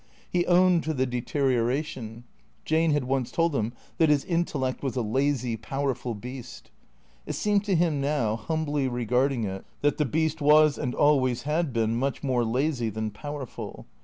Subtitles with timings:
[0.31, 2.23] He owned to the deterioration.
[2.65, 6.71] Jane had once told him that his intellect was a" lazy, powerful beast."
[7.27, 11.71] It seemed to him now, humbly regarding it, that the beast was and always had
[11.71, 13.85] been much more lazy than powerful.